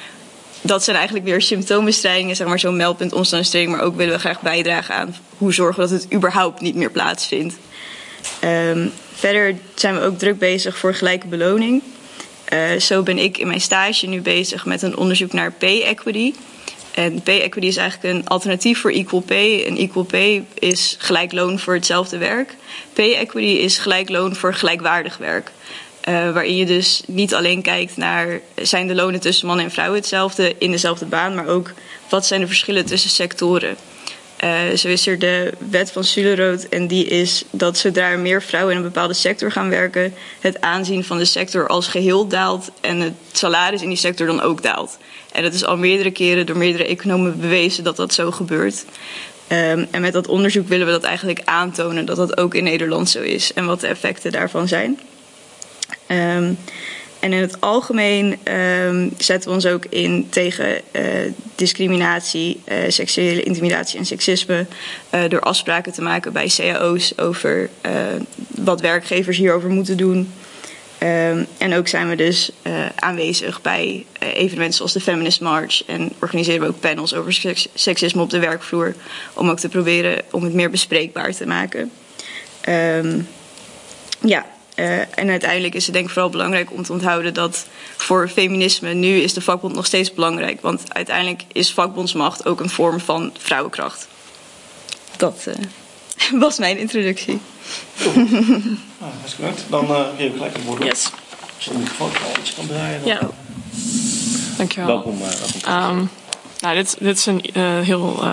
dat 0.61 0.83
zijn 0.83 0.95
eigenlijk 0.95 1.25
weer 1.25 1.41
symptoombestrijdingen, 1.41 2.35
zeg 2.35 2.47
maar 2.47 2.59
zo'n 2.59 2.77
meldpunt 2.77 3.13
omstandigheden, 3.13 3.71
maar 3.71 3.81
ook 3.81 3.95
willen 3.95 4.13
we 4.13 4.19
graag 4.19 4.41
bijdragen 4.41 4.95
aan 4.95 5.15
hoe 5.37 5.53
zorgen 5.53 5.81
dat 5.81 5.89
het 5.89 6.13
überhaupt 6.13 6.61
niet 6.61 6.75
meer 6.75 6.91
plaatsvindt. 6.91 7.55
Um, 8.43 8.91
verder 9.13 9.55
zijn 9.75 9.95
we 9.95 10.01
ook 10.01 10.17
druk 10.17 10.39
bezig 10.39 10.77
voor 10.77 10.93
gelijke 10.93 11.27
beloning. 11.27 11.81
Uh, 12.53 12.79
zo 12.79 13.03
ben 13.03 13.17
ik 13.17 13.37
in 13.37 13.47
mijn 13.47 13.61
stage 13.61 14.07
nu 14.07 14.21
bezig 14.21 14.65
met 14.65 14.81
een 14.81 14.97
onderzoek 14.97 15.33
naar 15.33 15.51
pay 15.51 15.81
equity. 15.81 16.33
En 16.93 17.21
pay 17.21 17.41
equity 17.41 17.67
is 17.67 17.77
eigenlijk 17.77 18.15
een 18.15 18.27
alternatief 18.27 18.79
voor 18.79 18.91
equal 18.91 19.21
pay. 19.21 19.63
En 19.65 19.77
equal 19.77 20.03
pay 20.03 20.45
is 20.59 20.95
gelijk 20.99 21.31
loon 21.31 21.59
voor 21.59 21.73
hetzelfde 21.73 22.17
werk. 22.17 22.55
Pay 22.93 23.13
equity 23.13 23.61
is 23.61 23.77
gelijk 23.77 24.09
loon 24.09 24.35
voor 24.35 24.53
gelijkwaardig 24.53 25.17
werk. 25.17 25.51
Uh, 26.09 26.31
waarin 26.31 26.55
je 26.55 26.65
dus 26.65 27.01
niet 27.07 27.33
alleen 27.33 27.61
kijkt 27.61 27.97
naar 27.97 28.39
zijn 28.55 28.87
de 28.87 28.95
lonen 28.95 29.19
tussen 29.19 29.47
man 29.47 29.59
en 29.59 29.71
vrouw 29.71 29.93
hetzelfde 29.93 30.55
in 30.57 30.71
dezelfde 30.71 31.05
baan, 31.05 31.35
maar 31.35 31.47
ook 31.47 31.71
wat 32.09 32.25
zijn 32.25 32.41
de 32.41 32.47
verschillen 32.47 32.85
tussen 32.85 33.09
sectoren. 33.09 33.77
Uh, 34.43 34.75
zo 34.75 34.87
is 34.87 35.07
er 35.07 35.19
de 35.19 35.53
wet 35.69 35.91
van 35.91 36.03
Sulerood 36.03 36.63
en 36.69 36.87
die 36.87 37.05
is 37.05 37.43
dat 37.51 37.77
zodra 37.77 38.09
er 38.09 38.19
meer 38.19 38.41
vrouwen 38.41 38.71
in 38.71 38.77
een 38.77 38.91
bepaalde 38.91 39.13
sector 39.13 39.51
gaan 39.51 39.69
werken, 39.69 40.13
het 40.39 40.61
aanzien 40.61 41.03
van 41.03 41.17
de 41.17 41.25
sector 41.25 41.67
als 41.67 41.87
geheel 41.87 42.27
daalt 42.27 42.71
en 42.81 42.99
het 42.99 43.13
salaris 43.31 43.81
in 43.81 43.87
die 43.87 43.97
sector 43.97 44.27
dan 44.27 44.41
ook 44.41 44.63
daalt. 44.63 44.97
En 45.31 45.43
dat 45.43 45.53
is 45.53 45.65
al 45.65 45.77
meerdere 45.77 46.11
keren 46.11 46.45
door 46.45 46.57
meerdere 46.57 46.85
economen 46.85 47.39
bewezen 47.39 47.83
dat 47.83 47.95
dat 47.95 48.13
zo 48.13 48.31
gebeurt. 48.31 48.85
Um, 49.51 49.87
en 49.91 50.01
met 50.01 50.13
dat 50.13 50.27
onderzoek 50.27 50.67
willen 50.67 50.85
we 50.85 50.91
dat 50.91 51.03
eigenlijk 51.03 51.41
aantonen 51.45 52.05
dat 52.05 52.15
dat 52.15 52.37
ook 52.37 52.55
in 52.55 52.63
Nederland 52.63 53.09
zo 53.09 53.21
is 53.21 53.53
en 53.53 53.65
wat 53.65 53.79
de 53.79 53.87
effecten 53.87 54.31
daarvan 54.31 54.67
zijn. 54.67 54.99
Um, 56.07 56.57
en 57.19 57.33
in 57.33 57.41
het 57.41 57.61
algemeen 57.61 58.37
um, 58.53 59.13
zetten 59.17 59.49
we 59.49 59.55
ons 59.55 59.65
ook 59.65 59.85
in 59.85 60.27
tegen 60.29 60.81
uh, 60.91 61.01
discriminatie, 61.55 62.61
uh, 62.67 62.77
seksuele 62.87 63.43
intimidatie 63.43 63.99
en 63.99 64.05
seksisme. 64.05 64.65
Uh, 65.13 65.21
door 65.29 65.39
afspraken 65.39 65.93
te 65.93 66.01
maken 66.01 66.33
bij 66.33 66.51
cao's 66.55 67.13
over 67.17 67.69
wat 68.47 68.81
werkgevers 68.81 69.37
hierover 69.37 69.69
moeten 69.69 69.97
doen. 69.97 70.33
Um, 71.03 71.47
en 71.57 71.73
ook 71.73 71.87
zijn 71.87 72.09
we 72.09 72.15
dus 72.15 72.51
aanwezig 72.95 73.61
bij 73.61 74.05
evenementen 74.19 74.73
zoals 74.73 74.93
de 74.93 74.99
Feminist 74.99 75.41
March. 75.41 75.85
En 75.85 76.11
organiseren 76.19 76.61
we 76.61 76.67
ook 76.67 76.79
panels 76.79 77.13
over 77.13 77.33
seks 77.33 77.67
seksisme 77.73 78.21
op 78.21 78.29
de 78.29 78.39
werkvloer. 78.39 78.95
Om 79.33 79.49
ook 79.49 79.59
te 79.59 79.69
proberen 79.69 80.21
om 80.31 80.43
het 80.43 80.53
meer 80.53 80.69
bespreekbaar 80.69 81.33
te 81.33 81.45
maken. 81.45 81.91
Um, 82.69 83.27
ja, 84.21 84.45
Uh, 84.79 84.99
en 84.99 85.29
uiteindelijk 85.29 85.75
is 85.75 85.85
het 85.85 85.93
denk 85.93 86.05
ik 86.05 86.11
vooral 86.11 86.29
belangrijk 86.29 86.71
om 86.71 86.83
te 86.83 86.91
onthouden 86.91 87.33
dat 87.33 87.65
voor 87.97 88.29
feminisme 88.29 88.93
nu 88.93 89.19
is 89.19 89.33
de 89.33 89.41
vakbond 89.41 89.75
nog 89.75 89.85
steeds 89.85 90.13
belangrijk. 90.13 90.61
Want 90.61 90.93
uiteindelijk 90.93 91.43
is 91.51 91.73
vakbondsmacht 91.73 92.45
ook 92.45 92.59
een 92.59 92.69
vorm 92.69 92.99
van 92.99 93.33
vrouwenkracht. 93.37 94.07
Dat 95.17 95.45
uh, 95.47 95.55
was 96.41 96.57
mijn 96.57 96.77
introductie. 96.77 97.39
Cool. 98.01 98.13
nou, 98.99 99.11
hartstikke 99.19 99.51
goed. 99.51 99.63
Dan 99.69 99.85
uh, 99.85 100.01
geef 100.17 100.27
ik 100.27 100.33
gelijk 100.33 100.53
het 100.53 100.65
woord. 100.65 100.83
Yes. 100.83 101.09
Als 101.55 101.65
je 101.65 101.71
de 101.71 101.77
microfoon 101.77 102.11
iets 102.39 102.53
kan 102.55 102.67
draaien. 102.67 102.99
Dan... 102.99 103.09
Ja. 103.09 103.29
Dankjewel. 104.57 104.87
Welkom. 104.87 105.19
welkom 105.19 105.97
um, 105.97 106.09
nou, 106.59 106.75
dit, 106.75 106.95
dit 106.99 107.17
is 107.17 107.25
een 107.25 107.41
heel... 107.83 108.23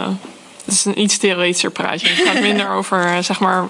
dit 0.65 0.75
is 0.75 0.85
een 0.85 1.01
iets 1.01 1.17
theoretischer 1.19 1.71
praatje. 1.71 2.09
Het 2.09 2.29
gaat 2.29 2.41
minder 2.41 2.71
over, 2.71 3.25
zeg 3.25 3.41
maar 3.41 3.69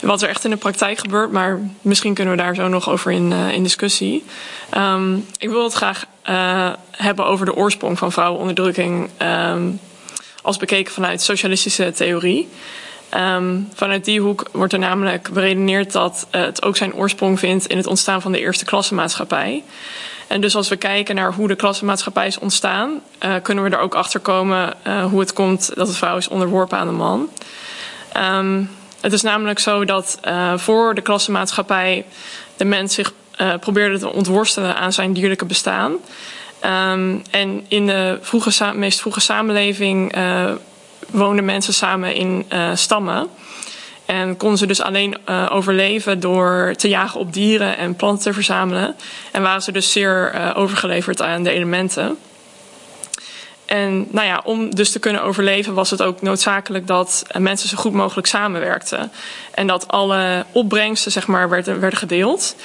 wat 0.00 0.22
er 0.22 0.28
echt 0.28 0.44
in 0.44 0.50
de 0.50 0.56
praktijk 0.56 0.98
gebeurt. 0.98 1.32
Maar 1.32 1.60
misschien 1.80 2.14
kunnen 2.14 2.36
we 2.36 2.42
daar 2.42 2.54
zo 2.54 2.68
nog 2.68 2.90
over 2.90 3.12
in, 3.12 3.30
uh, 3.30 3.52
in 3.52 3.62
discussie. 3.62 4.24
Um, 4.76 5.26
ik 5.38 5.48
wil 5.48 5.64
het 5.64 5.72
graag 5.72 6.04
uh, 6.30 6.72
hebben 6.90 7.26
over 7.26 7.46
de 7.46 7.54
oorsprong 7.54 7.98
van 7.98 8.12
vrouwenonderdrukking. 8.12 9.10
Um, 9.22 9.80
als 10.42 10.56
bekeken 10.56 10.92
vanuit 10.92 11.22
socialistische 11.22 11.92
theorie. 11.92 12.48
Um, 13.14 13.68
vanuit 13.74 14.04
die 14.04 14.20
hoek 14.20 14.48
wordt 14.52 14.72
er 14.72 14.78
namelijk 14.78 15.30
beredeneerd 15.32 15.92
dat 15.92 16.26
uh, 16.32 16.40
het 16.40 16.62
ook 16.62 16.76
zijn 16.76 16.94
oorsprong 16.94 17.38
vindt 17.38 17.66
in 17.66 17.76
het 17.76 17.86
ontstaan 17.86 18.22
van 18.22 18.32
de 18.32 18.38
eerste 18.38 18.64
klassenmaatschappij. 18.64 19.62
En 20.26 20.40
dus 20.40 20.56
als 20.56 20.68
we 20.68 20.76
kijken 20.76 21.14
naar 21.14 21.32
hoe 21.32 21.48
de 21.48 21.56
klassenmaatschappij 21.56 22.26
is 22.26 22.38
ontstaan, 22.38 23.00
kunnen 23.42 23.64
we 23.64 23.70
er 23.70 23.78
ook 23.78 23.94
achter 23.94 24.20
komen 24.20 24.74
hoe 25.10 25.20
het 25.20 25.32
komt 25.32 25.70
dat 25.74 25.86
de 25.86 25.92
vrouw 25.92 26.16
is 26.16 26.28
onderworpen 26.28 26.78
aan 26.78 26.86
de 26.86 26.92
man. 26.92 27.28
Het 29.00 29.12
is 29.12 29.22
namelijk 29.22 29.58
zo 29.58 29.84
dat 29.84 30.18
uh, 30.24 30.58
voor 30.58 30.94
de 30.94 31.00
klassenmaatschappij 31.00 32.04
de 32.56 32.64
mens 32.64 32.94
zich 32.94 33.12
uh, 33.40 33.54
probeerde 33.60 33.98
te 33.98 34.12
ontworstelen 34.12 34.76
aan 34.76 34.92
zijn 34.92 35.12
dierlijke 35.12 35.44
bestaan. 35.44 35.92
Um, 35.92 37.22
en 37.30 37.64
in 37.68 37.86
de 37.86 38.18
vroege, 38.20 38.72
meest 38.74 39.00
vroege 39.00 39.20
samenleving 39.20 40.16
uh, 40.16 40.50
woonden 41.10 41.44
mensen 41.44 41.74
samen 41.74 42.14
in 42.14 42.46
stammen. 42.74 43.28
En 44.06 44.36
konden 44.36 44.58
ze 44.58 44.66
dus 44.66 44.80
alleen 44.80 45.28
overleven 45.50 46.20
door 46.20 46.74
te 46.76 46.88
jagen 46.88 47.20
op 47.20 47.32
dieren 47.32 47.76
en 47.76 47.94
planten 47.94 48.24
te 48.24 48.32
verzamelen. 48.32 48.96
En 49.32 49.42
waren 49.42 49.62
ze 49.62 49.72
dus 49.72 49.92
zeer 49.92 50.52
overgeleverd 50.54 51.22
aan 51.22 51.42
de 51.42 51.50
elementen. 51.50 52.18
En 53.66 54.06
nou 54.10 54.26
ja, 54.26 54.40
om 54.44 54.74
dus 54.74 54.90
te 54.90 54.98
kunnen 54.98 55.22
overleven 55.22 55.74
was 55.74 55.90
het 55.90 56.02
ook 56.02 56.22
noodzakelijk 56.22 56.86
dat 56.86 57.22
mensen 57.38 57.68
zo 57.68 57.76
goed 57.76 57.92
mogelijk 57.92 58.26
samenwerkten. 58.26 59.12
En 59.54 59.66
dat 59.66 59.88
alle 59.88 60.44
opbrengsten 60.52 61.12
zeg 61.12 61.26
maar, 61.26 61.48
werden, 61.48 61.80
werden 61.80 61.98
gedeeld. 61.98 62.56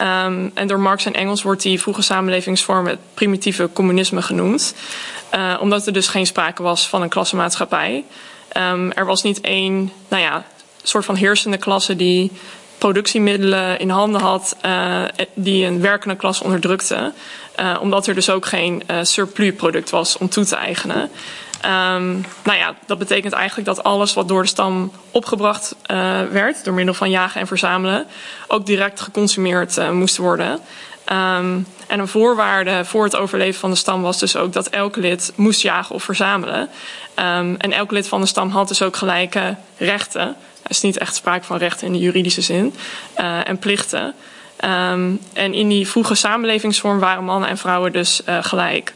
Um, 0.00 0.50
en 0.54 0.66
door 0.66 0.80
Marx 0.80 1.06
en 1.06 1.14
Engels 1.14 1.42
wordt 1.42 1.62
die 1.62 1.80
vroege 1.80 2.02
samenlevingsvorm 2.02 2.86
het 2.86 2.98
primitieve 3.14 3.70
communisme 3.72 4.22
genoemd. 4.22 4.74
Uh, 5.34 5.56
omdat 5.60 5.86
er 5.86 5.92
dus 5.92 6.08
geen 6.08 6.26
sprake 6.26 6.62
was 6.62 6.88
van 6.88 7.02
een 7.02 7.08
klassenmaatschappij. 7.08 8.04
Um, 8.56 8.92
er 8.92 9.06
was 9.06 9.22
niet 9.22 9.40
één 9.40 9.92
nou 10.08 10.22
ja, 10.22 10.44
soort 10.82 11.04
van 11.04 11.14
heersende 11.14 11.56
klasse 11.56 11.96
die 11.96 12.32
productiemiddelen 12.78 13.78
in 13.78 13.90
handen 13.90 14.20
had 14.20 14.56
uh, 14.66 15.02
die 15.34 15.66
een 15.66 15.80
werkende 15.80 16.16
klasse 16.16 16.44
onderdrukte. 16.44 17.12
Uh, 17.60 17.76
omdat 17.80 18.06
er 18.06 18.14
dus 18.14 18.30
ook 18.30 18.46
geen 18.46 18.82
uh, 18.90 18.98
surplus 19.02 19.54
product 19.54 19.90
was 19.90 20.18
om 20.18 20.28
toe 20.28 20.44
te 20.44 20.56
eigenen. 20.56 21.00
Um, 21.64 22.24
nou 22.44 22.58
ja, 22.58 22.74
dat 22.86 22.98
betekent 22.98 23.32
eigenlijk 23.32 23.66
dat 23.66 23.82
alles 23.82 24.14
wat 24.14 24.28
door 24.28 24.42
de 24.42 24.48
stam 24.48 24.92
opgebracht 25.10 25.74
werd, 26.30 26.64
door 26.64 26.74
middel 26.74 26.94
van 26.94 27.10
jagen 27.10 27.40
en 27.40 27.46
verzamelen, 27.46 28.06
ook 28.48 28.66
direct 28.66 29.00
geconsumeerd 29.00 29.92
moest 29.92 30.16
worden. 30.16 30.60
Um, 31.12 31.66
en 31.86 31.98
een 31.98 32.08
voorwaarde 32.08 32.84
voor 32.84 33.04
het 33.04 33.16
overleven 33.16 33.60
van 33.60 33.70
de 33.70 33.76
stam 33.76 34.02
was 34.02 34.18
dus 34.18 34.36
ook 34.36 34.52
dat 34.52 34.66
elk 34.66 34.96
lid 34.96 35.32
moest 35.34 35.60
jagen 35.60 35.94
of 35.94 36.02
verzamelen. 36.02 36.60
Um, 36.60 37.56
en 37.56 37.72
elk 37.72 37.90
lid 37.90 38.08
van 38.08 38.20
de 38.20 38.26
stam 38.26 38.50
had 38.50 38.68
dus 38.68 38.82
ook 38.82 38.96
gelijke 38.96 39.56
rechten. 39.76 40.36
Er 40.66 40.72
is 40.72 40.80
niet 40.80 40.98
echt 40.98 41.14
sprake 41.14 41.44
van 41.44 41.56
rechten 41.56 41.86
in 41.86 41.92
de 41.92 41.98
juridische 41.98 42.40
zin. 42.40 42.74
Uh, 43.18 43.48
en 43.48 43.58
plichten. 43.58 44.14
Um, 44.64 45.20
en 45.32 45.54
in 45.54 45.68
die 45.68 45.88
vroege 45.88 46.14
samenlevingsvorm 46.14 46.98
waren 46.98 47.24
mannen 47.24 47.48
en 47.48 47.58
vrouwen 47.58 47.92
dus 47.92 48.20
uh, 48.28 48.38
gelijk. 48.40 48.94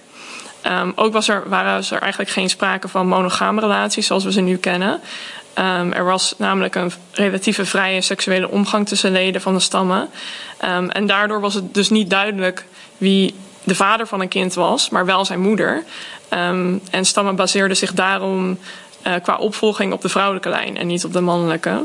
Um, 0.67 0.93
ook 0.95 1.13
was 1.13 1.29
er, 1.29 1.49
waren 1.49 1.85
er 1.91 2.01
eigenlijk 2.01 2.31
geen 2.31 2.51
sprake 2.51 2.89
van 2.89 3.07
monogame 3.07 3.61
relaties 3.61 4.07
zoals 4.07 4.25
we 4.25 4.33
ze 4.33 4.41
nu 4.41 4.57
kennen. 4.57 5.01
Um, 5.59 5.93
er 5.93 6.05
was 6.05 6.35
namelijk 6.39 6.75
een 6.75 6.93
relatieve 7.13 7.65
vrije 7.65 8.01
seksuele 8.01 8.51
omgang 8.51 8.89
tussen 8.89 9.13
leden 9.13 9.41
van 9.41 9.55
de 9.55 9.61
stammen. 9.61 10.09
En 10.89 11.07
daardoor 11.07 11.41
was 11.41 11.55
het 11.55 11.75
dus 11.75 11.91
niet 11.91 12.11
duidelijk 12.11 12.65
wie 12.99 13.35
de 13.65 13.75
vader 13.75 14.07
van 14.07 14.21
een 14.21 14.29
kind 14.29 14.55
was, 14.55 14.91
maar 14.91 15.07
wel 15.07 15.25
zijn 15.25 15.41
moeder. 15.41 15.85
En 16.91 17.05
stammen 17.05 17.37
baseerden 17.37 17.77
zich 17.77 17.93
daarom 17.93 18.59
uh, 19.07 19.15
qua 19.23 19.37
opvolging 19.37 19.93
op 19.93 20.03
de 20.03 20.09
vrouwelijke 20.09 20.49
lijn 20.49 20.77
en 20.77 20.87
niet 20.87 21.05
op 21.05 21.13
de 21.13 21.21
mannelijke. 21.21 21.85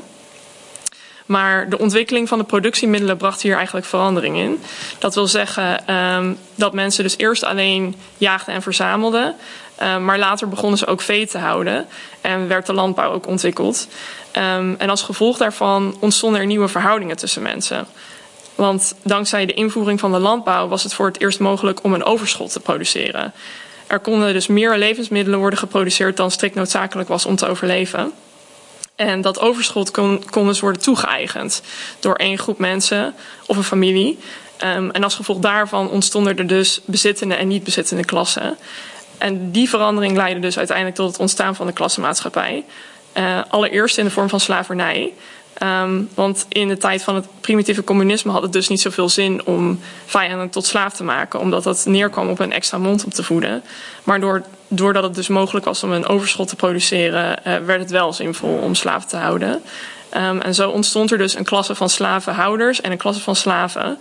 Maar 1.26 1.70
de 1.70 1.78
ontwikkeling 1.78 2.28
van 2.28 2.38
de 2.38 2.44
productiemiddelen 2.44 3.18
bracht 3.18 3.42
hier 3.42 3.56
eigenlijk 3.56 3.86
verandering 3.86 4.38
in. 4.38 4.62
Dat 5.00 5.16
wil 5.16 5.28
zeggen 5.28 5.96
um, 5.96 6.38
dat 6.56 6.74
mensen 6.74 7.04
dus 7.04 7.18
eerst 7.18 7.44
alleen 7.44 7.96
jaagden 8.18 8.54
en 8.54 8.62
verzamelden. 8.62 9.36
Um, 9.84 10.06
maar 10.06 10.20
later 10.20 10.50
begonnen 10.50 10.78
ze 10.78 10.86
ook 10.86 11.02
vee 11.02 11.28
te 11.28 11.38
houden 11.38 11.88
en 12.22 12.48
werd 12.48 12.66
de 12.66 12.74
landbouw 12.74 13.12
ook 13.12 13.28
ontwikkeld. 13.28 13.88
Um, 14.34 14.76
en 14.78 14.90
als 14.90 15.02
gevolg 15.02 15.38
daarvan 15.38 15.98
ontstonden 16.00 16.40
er 16.40 16.46
nieuwe 16.46 16.68
verhoudingen 16.68 17.18
tussen 17.18 17.42
mensen. 17.42 17.88
Want 18.56 18.96
dankzij 19.04 19.46
de 19.46 19.54
invoering 19.54 20.00
van 20.00 20.12
de 20.12 20.20
landbouw 20.20 20.68
was 20.68 20.84
het 20.84 20.94
voor 20.94 21.06
het 21.06 21.22
eerst 21.22 21.40
mogelijk 21.40 21.84
om 21.84 21.94
een 21.94 22.04
overschot 22.04 22.52
te 22.52 22.60
produceren. 22.60 23.34
Er 23.88 24.00
konden 24.00 24.34
dus 24.34 24.48
meer 24.48 24.78
levensmiddelen 24.78 25.40
worden 25.40 25.60
geproduceerd 25.60 26.18
dan 26.18 26.32
strikt 26.32 26.56
noodzakelijk 26.56 27.10
was 27.10 27.26
om 27.26 27.36
te 27.36 27.48
overleven. 27.48 28.12
En 28.96 29.22
dat 29.22 29.40
overschot 29.40 29.92
kon, 29.92 30.24
kon 30.30 30.48
dus 30.48 30.60
worden 30.60 30.82
toegeëigend 30.82 31.62
door 32.00 32.16
één 32.16 32.38
groep 32.38 32.58
mensen 32.58 33.14
of 33.46 33.58
een 33.58 33.64
familie. 33.64 34.20
Um, 34.64 34.92
en 34.92 35.04
als 35.04 35.16
gevolg 35.16 35.40
daarvan 35.40 35.90
ontstonden 35.90 36.38
er 36.38 36.48
dus 36.48 36.82
bezittende 36.86 37.36
en 37.36 37.48
niet 37.48 37.64
bezittende 37.64 38.06
klassen. 38.06 38.58
En 39.18 39.52
die 39.52 39.70
verandering 39.70 40.16
leidde 40.16 40.40
dus 40.40 40.58
uiteindelijk 40.58 40.96
tot 40.96 41.08
het 41.08 41.20
ontstaan 41.20 41.56
van 41.56 41.68
de 41.68 41.74
klassenmaatschappij. 41.74 42.64
Uh, 43.18 43.40
allereerst 43.50 43.98
in 43.98 44.06
de 44.06 44.12
vorm 44.12 44.30
van 44.30 44.40
slavernij. 44.40 45.14
Um, 45.64 46.10
want 46.14 46.46
in 46.50 46.68
de 46.68 46.78
tijd 46.78 47.04
van 47.04 47.16
het 47.16 47.28
primitieve 47.42 47.84
communisme 47.84 48.32
had 48.32 48.42
het 48.42 48.54
dus 48.54 48.68
niet 48.68 48.82
zoveel 48.82 49.10
zin 49.10 49.46
om 49.46 49.80
vijanden 50.06 50.50
tot 50.50 50.66
slaaf 50.66 50.94
te 50.94 51.04
maken, 51.04 51.40
omdat 51.40 51.64
dat 51.64 51.86
neerkwam 51.86 52.30
op 52.30 52.40
een 52.40 52.52
extra 52.52 52.78
mond 52.78 53.04
om 53.04 53.12
te 53.12 53.24
voeden. 53.24 53.64
Maar 54.04 54.20
door, 54.20 54.44
doordat 54.68 55.04
het 55.04 55.16
dus 55.16 55.28
mogelijk 55.28 55.66
was 55.66 55.84
om 55.84 55.92
een 55.92 56.08
overschot 56.08 56.48
te 56.48 56.56
produceren, 56.56 57.40
uh, 57.48 57.58
werd 57.58 57.80
het 57.80 57.92
wel 57.92 58.14
zinvol 58.14 58.58
om 58.58 58.76
slaven 58.76 59.08
te 59.08 59.18
houden. 59.18 59.62
Um, 60.18 60.42
en 60.42 60.56
zo 60.56 60.70
ontstond 60.70 61.12
er 61.12 61.18
dus 61.18 61.36
een 61.36 61.44
klasse 61.44 61.76
van 61.76 61.90
slavenhouders 61.90 62.82
en 62.82 62.92
een 62.92 62.98
klasse 62.98 63.22
van 63.22 63.36
slaven. 63.36 63.98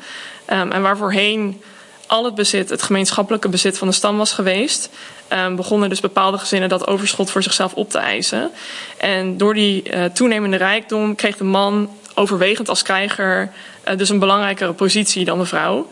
Um, 0.53 0.73
en 0.73 0.83
waar 0.83 0.97
voorheen 0.97 1.63
al 2.07 2.25
het 2.25 2.35
bezit, 2.35 2.71
het 2.71 2.83
gemeenschappelijke 2.83 3.49
bezit 3.49 3.79
van 3.79 3.89
de 3.89 3.95
stam 3.95 4.17
was 4.17 4.33
geweest, 4.33 4.91
um, 5.33 5.57
begonnen 5.57 5.89
dus 5.89 6.01
bepaalde 6.01 6.39
gezinnen 6.39 6.69
dat 6.69 6.87
overschot 6.87 7.31
voor 7.31 7.43
zichzelf 7.43 7.75
op 7.75 7.91
te 7.91 7.99
eisen. 7.99 8.51
En 8.97 9.37
door 9.37 9.55
die 9.55 9.95
uh, 9.95 10.05
toenemende 10.05 10.57
rijkdom 10.57 11.15
kreeg 11.15 11.37
de 11.37 11.45
man 11.45 11.91
overwegend 12.15 12.69
als 12.69 12.83
krijger 12.83 13.53
uh, 13.89 13.97
dus 13.97 14.09
een 14.09 14.19
belangrijkere 14.19 14.73
positie 14.73 15.25
dan 15.25 15.39
de 15.39 15.45
vrouw. 15.45 15.89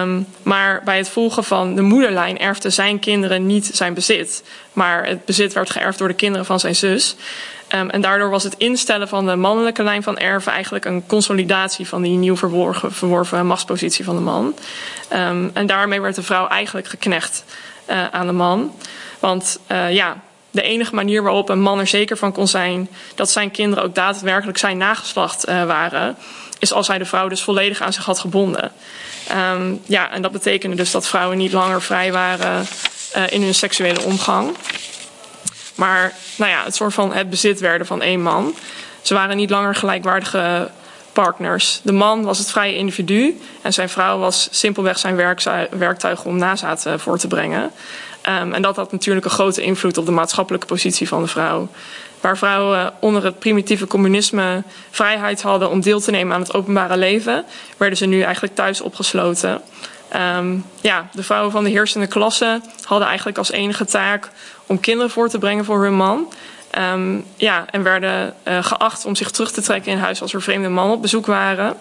Um, 0.00 0.26
maar 0.42 0.82
bij 0.84 0.96
het 0.96 1.08
volgen 1.08 1.44
van 1.44 1.74
de 1.74 1.82
moederlijn 1.82 2.38
erfden 2.38 2.72
zijn 2.72 2.98
kinderen 2.98 3.46
niet 3.46 3.70
zijn 3.72 3.94
bezit. 3.94 4.42
Maar 4.72 5.06
het 5.06 5.24
bezit 5.24 5.52
werd 5.52 5.70
geërfd 5.70 5.98
door 5.98 6.08
de 6.08 6.14
kinderen 6.14 6.46
van 6.46 6.60
zijn 6.60 6.76
zus. 6.76 7.16
Um, 7.80 7.90
en 7.90 8.00
daardoor 8.00 8.30
was 8.30 8.42
het 8.42 8.54
instellen 8.56 9.08
van 9.08 9.26
de 9.26 9.36
mannelijke 9.36 9.82
lijn 9.82 10.02
van 10.02 10.18
erven 10.18 10.52
eigenlijk 10.52 10.84
een 10.84 11.06
consolidatie 11.06 11.88
van 11.88 12.02
die 12.02 12.16
nieuw 12.16 12.36
verworven, 12.36 13.46
machtspositie 13.46 14.04
van 14.04 14.14
de 14.14 14.22
man. 14.22 14.54
Um, 15.12 15.50
en 15.54 15.66
daarmee 15.66 16.00
werd 16.00 16.14
de 16.14 16.22
vrouw 16.22 16.46
eigenlijk 16.46 16.88
geknecht 16.88 17.44
uh, 17.90 18.06
aan 18.10 18.26
de 18.26 18.32
man. 18.32 18.74
Want 19.18 19.58
uh, 19.72 19.92
ja, 19.92 20.16
de 20.50 20.62
enige 20.62 20.94
manier 20.94 21.22
waarop 21.22 21.48
een 21.48 21.60
man 21.60 21.78
er 21.78 21.86
zeker 21.86 22.16
van 22.16 22.32
kon 22.32 22.48
zijn 22.48 22.88
dat 23.14 23.30
zijn 23.30 23.50
kinderen 23.50 23.84
ook 23.84 23.94
daadwerkelijk 23.94 24.58
zijn 24.58 24.78
nageslacht 24.78 25.48
uh, 25.48 25.64
waren, 25.64 26.16
is 26.58 26.72
als 26.72 26.88
hij 26.88 26.98
de 26.98 27.04
vrouw 27.04 27.28
dus 27.28 27.42
volledig 27.42 27.80
aan 27.80 27.92
zich 27.92 28.04
had 28.04 28.18
gebonden. 28.18 28.72
Um, 29.52 29.80
ja, 29.86 30.10
en 30.10 30.22
dat 30.22 30.32
betekende 30.32 30.76
dus 30.76 30.90
dat 30.90 31.08
vrouwen 31.08 31.38
niet 31.38 31.52
langer 31.52 31.82
vrij 31.82 32.12
waren 32.12 32.66
in 33.28 33.42
hun 33.42 33.54
seksuele 33.54 34.02
omgang. 34.02 34.56
Maar 35.76 36.12
nou 36.36 36.50
ja, 36.50 36.64
het 36.64 36.74
soort 36.74 36.94
van 36.94 37.12
het 37.12 37.30
bezit 37.30 37.60
werden 37.60 37.86
van 37.86 38.02
één 38.02 38.22
man. 38.22 38.54
Ze 39.02 39.14
waren 39.14 39.36
niet 39.36 39.50
langer 39.50 39.74
gelijkwaardige 39.74 40.70
partners. 41.12 41.80
De 41.82 41.92
man 41.92 42.22
was 42.22 42.38
het 42.38 42.50
vrije 42.50 42.76
individu 42.76 43.40
en 43.62 43.72
zijn 43.72 43.88
vrouw 43.88 44.18
was 44.18 44.48
simpelweg 44.50 44.98
zijn 44.98 45.16
werktuig 45.70 46.24
om 46.24 46.38
nazaat 46.38 46.86
voor 46.96 47.18
te 47.18 47.28
brengen. 47.28 47.62
Um, 47.62 48.52
en 48.52 48.62
dat 48.62 48.76
had 48.76 48.92
natuurlijk 48.92 49.24
een 49.24 49.30
grote 49.30 49.62
invloed 49.62 49.98
op 49.98 50.06
de 50.06 50.12
maatschappelijke 50.12 50.66
positie 50.66 51.08
van 51.08 51.22
de 51.22 51.28
vrouw. 51.28 51.68
Waar 52.20 52.38
vrouwen 52.38 52.92
onder 53.00 53.24
het 53.24 53.38
primitieve 53.38 53.86
communisme 53.86 54.62
vrijheid 54.90 55.42
hadden 55.42 55.70
om 55.70 55.80
deel 55.80 56.00
te 56.00 56.10
nemen 56.10 56.34
aan 56.34 56.40
het 56.40 56.54
openbare 56.54 56.96
leven, 56.96 57.44
werden 57.76 57.98
ze 57.98 58.06
nu 58.06 58.20
eigenlijk 58.20 58.54
thuis 58.54 58.80
opgesloten. 58.80 59.62
Um, 60.36 60.64
ja, 60.80 61.08
de 61.12 61.22
vrouwen 61.22 61.52
van 61.52 61.64
de 61.64 61.70
heersende 61.70 62.06
klasse 62.06 62.60
hadden 62.84 63.08
eigenlijk 63.08 63.38
als 63.38 63.50
enige 63.50 63.84
taak 63.84 64.30
om 64.66 64.80
kinderen 64.80 65.10
voor 65.10 65.28
te 65.28 65.38
brengen 65.38 65.64
voor 65.64 65.82
hun 65.82 65.94
man. 65.94 66.32
Um, 66.78 67.24
ja, 67.36 67.64
en 67.70 67.82
werden 67.82 68.34
uh, 68.48 68.64
geacht 68.64 69.04
om 69.04 69.16
zich 69.16 69.30
terug 69.30 69.52
te 69.52 69.62
trekken 69.62 69.92
in 69.92 69.98
huis 69.98 70.22
als 70.22 70.34
er 70.34 70.42
vreemde 70.42 70.68
mannen 70.68 70.96
op 70.96 71.02
bezoek 71.02 71.26
waren. 71.26 71.76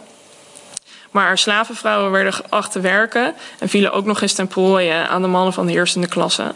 Maar 1.12 1.38
slavenvrouwen 1.38 2.12
werden 2.12 2.34
geacht 2.34 2.72
te 2.72 2.80
werken 2.80 3.34
en 3.60 3.70
vielen 3.70 3.92
ook 3.92 4.06
nog 4.06 4.22
eens 4.22 4.34
ten 4.34 4.48
prooi 4.48 4.90
aan 4.90 5.22
de 5.22 5.28
mannen 5.28 5.54
van 5.54 5.66
de 5.66 5.72
heersende 5.72 6.08
klasse. 6.08 6.54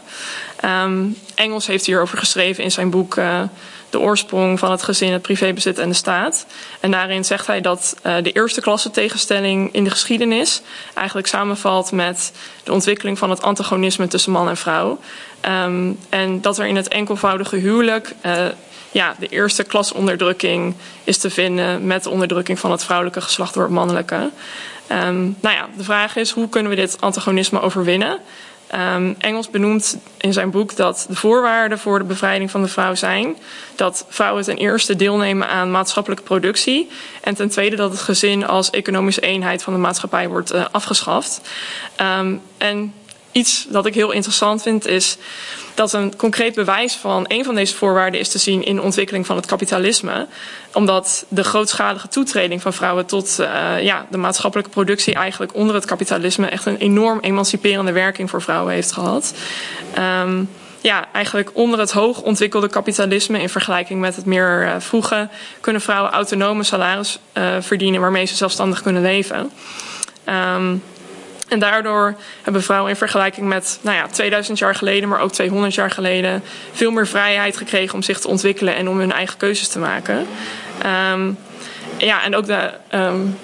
Um, 0.64 1.16
Engels 1.34 1.66
heeft 1.66 1.86
hierover 1.86 2.18
geschreven 2.18 2.64
in 2.64 2.70
zijn 2.70 2.90
boek 2.90 3.16
uh, 3.16 3.42
De 3.90 4.00
oorsprong 4.00 4.58
van 4.58 4.70
het 4.70 4.82
gezin, 4.82 5.12
het 5.12 5.22
privébezit 5.22 5.78
en 5.78 5.88
de 5.88 5.94
staat. 5.94 6.46
En 6.80 6.90
daarin 6.90 7.24
zegt 7.24 7.46
hij 7.46 7.60
dat 7.60 7.96
uh, 8.06 8.14
de 8.22 8.32
eerste 8.32 8.60
klasse 8.60 8.90
tegenstelling 8.90 9.72
in 9.72 9.84
de 9.84 9.90
geschiedenis 9.90 10.62
eigenlijk 10.94 11.26
samenvalt 11.26 11.92
met 11.92 12.32
de 12.64 12.72
ontwikkeling 12.72 13.18
van 13.18 13.30
het 13.30 13.42
antagonisme 13.42 14.06
tussen 14.06 14.32
man 14.32 14.48
en 14.48 14.56
vrouw. 14.56 14.98
Um, 15.64 15.98
en 16.08 16.40
dat 16.40 16.58
er 16.58 16.66
in 16.66 16.76
het 16.76 16.88
enkelvoudige 16.88 17.56
huwelijk 17.56 18.14
uh, 18.26 18.46
ja, 18.92 19.14
de 19.18 19.26
eerste 19.26 19.64
klasonderdrukking 19.64 20.74
is 21.04 21.18
te 21.18 21.30
vinden 21.30 21.86
met 21.86 22.02
de 22.02 22.10
onderdrukking 22.10 22.58
van 22.58 22.70
het 22.70 22.84
vrouwelijke 22.84 23.20
geslacht 23.20 23.54
door 23.54 23.62
het 23.62 23.72
mannelijke. 23.72 24.30
Um, 24.92 25.36
nou 25.40 25.54
ja, 25.54 25.68
de 25.76 25.84
vraag 25.84 26.16
is 26.16 26.30
hoe 26.30 26.48
kunnen 26.48 26.70
we 26.70 26.76
dit 26.76 27.00
antagonisme 27.00 27.60
overwinnen? 27.60 28.18
Um, 28.74 29.14
Engels 29.18 29.50
benoemt 29.50 29.98
in 30.18 30.32
zijn 30.32 30.50
boek 30.50 30.76
dat 30.76 31.06
de 31.08 31.16
voorwaarden 31.16 31.78
voor 31.78 31.98
de 31.98 32.04
bevrijding 32.04 32.50
van 32.50 32.62
de 32.62 32.68
vrouw 32.68 32.94
zijn 32.94 33.36
dat 33.74 34.06
vrouwen 34.08 34.44
ten 34.44 34.56
eerste 34.56 34.96
deelnemen 34.96 35.48
aan 35.48 35.70
maatschappelijke 35.70 36.24
productie 36.24 36.88
en 37.20 37.34
ten 37.34 37.48
tweede 37.48 37.76
dat 37.76 37.90
het 37.90 38.00
gezin 38.00 38.46
als 38.46 38.70
economische 38.70 39.20
eenheid 39.20 39.62
van 39.62 39.72
de 39.72 39.78
maatschappij 39.78 40.28
wordt 40.28 40.54
uh, 40.54 40.64
afgeschaft. 40.70 41.40
Um, 42.00 42.40
en 42.58 42.94
iets 43.32 43.66
dat 43.68 43.86
ik 43.86 43.94
heel 43.94 44.10
interessant 44.10 44.62
vind 44.62 44.86
is 44.86 45.16
dat 45.74 45.92
een 45.92 46.16
concreet 46.16 46.54
bewijs 46.54 46.94
van 46.94 47.24
een 47.28 47.44
van 47.44 47.54
deze 47.54 47.74
voorwaarden 47.74 48.20
is 48.20 48.28
te 48.28 48.38
zien 48.38 48.64
in 48.64 48.76
de 48.76 48.82
ontwikkeling 48.82 49.26
van 49.26 49.36
het 49.36 49.46
kapitalisme. 49.46 50.26
Omdat 50.72 51.24
de 51.28 51.44
grootschalige 51.44 52.08
toetreding 52.08 52.62
van 52.62 52.72
vrouwen 52.72 53.06
tot 53.06 53.36
uh, 53.40 53.82
ja, 53.82 54.06
de 54.10 54.16
maatschappelijke 54.16 54.70
productie 54.70 55.14
eigenlijk 55.14 55.54
onder 55.54 55.74
het 55.74 55.84
kapitalisme 55.84 56.46
echt 56.46 56.66
een 56.66 56.76
enorm 56.76 57.18
emanciperende 57.20 57.92
werking 57.92 58.30
voor 58.30 58.42
vrouwen 58.42 58.72
heeft 58.72 58.92
gehad. 58.92 59.34
Um, 59.98 60.48
ja, 60.80 61.08
eigenlijk 61.12 61.50
onder 61.54 61.78
het 61.78 61.90
hoog 61.90 62.20
ontwikkelde 62.22 62.68
kapitalisme 62.68 63.40
in 63.40 63.48
vergelijking 63.48 64.00
met 64.00 64.16
het 64.16 64.24
meer 64.24 64.62
uh, 64.62 64.74
vroege 64.78 65.28
kunnen 65.60 65.82
vrouwen 65.82 66.12
autonome 66.12 66.62
salaris 66.62 67.18
uh, 67.34 67.56
verdienen 67.60 68.00
waarmee 68.00 68.24
ze 68.24 68.36
zelfstandig 68.36 68.82
kunnen 68.82 69.02
leven. 69.02 69.50
Um, 70.56 70.82
en 71.50 71.58
daardoor 71.58 72.14
hebben 72.42 72.62
vrouwen 72.62 72.90
in 72.90 72.96
vergelijking 72.96 73.48
met 73.48 73.78
nou 73.80 73.96
ja, 73.96 74.06
2000 74.06 74.58
jaar 74.58 74.74
geleden, 74.74 75.08
maar 75.08 75.20
ook 75.20 75.32
200 75.32 75.74
jaar 75.74 75.90
geleden, 75.90 76.42
veel 76.72 76.90
meer 76.90 77.06
vrijheid 77.06 77.56
gekregen 77.56 77.94
om 77.94 78.02
zich 78.02 78.20
te 78.20 78.28
ontwikkelen 78.28 78.74
en 78.74 78.88
om 78.88 78.98
hun 78.98 79.12
eigen 79.12 79.36
keuzes 79.36 79.68
te 79.68 79.78
maken. 79.78 80.26
Um, 81.12 81.38
ja, 81.96 82.24
en 82.24 82.36
ook 82.36 82.46
de. 82.46 82.70
Um, 82.94 83.38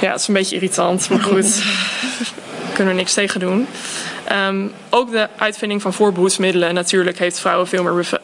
ja, 0.00 0.10
het 0.10 0.20
is 0.20 0.28
een 0.28 0.34
beetje 0.34 0.54
irritant, 0.54 1.08
maar 1.08 1.20
goed. 1.20 1.56
Daar 1.56 2.72
kunnen 2.74 2.94
we 2.94 3.00
niks 3.00 3.14
tegen 3.14 3.40
doen. 3.40 3.66
Um, 4.32 4.72
ook 4.90 5.10
de 5.10 5.28
uitvinding 5.36 5.82
van 5.82 5.92
voorbehoedsmiddelen 5.92 6.74
natuurlijk 6.74 7.18
heeft 7.18 7.38
vrouwen 7.38 7.68
veel 7.68 7.82
meer 7.82 8.20